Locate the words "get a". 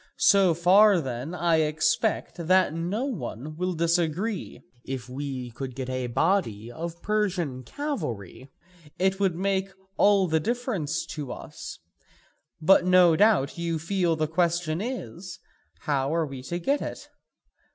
5.75-6.07